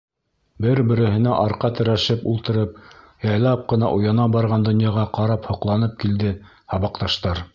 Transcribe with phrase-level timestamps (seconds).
[0.65, 2.79] Бер-береһенә арҡа терәшеп ултырып,
[3.27, 6.35] яйлап ҡына уяна барған донъяға ҡарап һоҡланып килде
[6.75, 7.47] һабаҡташтар.